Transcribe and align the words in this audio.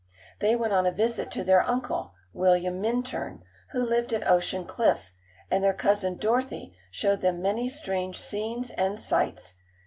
They 0.39 0.55
went 0.55 0.73
on 0.73 0.87
a 0.87 0.91
visit 0.91 1.29
to 1.29 1.43
their 1.43 1.61
uncle, 1.61 2.15
William 2.33 2.81
Minturn, 2.81 3.43
who 3.69 3.83
lived 3.85 4.11
at 4.13 4.27
Ocean 4.27 4.65
Cliff, 4.65 5.11
and 5.51 5.63
their 5.63 5.75
cousin 5.75 6.17
Dorothy 6.17 6.75
showed 6.89 7.21
them 7.21 7.39
many 7.39 7.69
strange 7.69 8.17
scenes 8.19 8.71
and 8.71 8.99
sights. 8.99 9.53